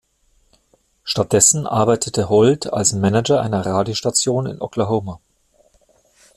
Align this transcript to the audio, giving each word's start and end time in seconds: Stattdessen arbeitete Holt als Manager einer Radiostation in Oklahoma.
Stattdessen 1.03 1.67
arbeitete 1.67 2.27
Holt 2.27 2.73
als 2.73 2.93
Manager 2.93 3.39
einer 3.39 3.63
Radiostation 3.63 4.47
in 4.47 4.59
Oklahoma. 4.59 5.19